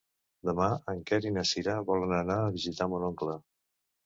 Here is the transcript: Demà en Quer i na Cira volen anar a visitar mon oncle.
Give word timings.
Demà 0.49 0.69
en 0.93 1.03
Quer 1.11 1.19
i 1.31 1.33
na 1.35 1.43
Cira 1.49 1.75
volen 1.91 2.17
anar 2.21 2.39
a 2.47 2.49
visitar 2.57 2.89
mon 2.97 3.07
oncle. 3.11 3.39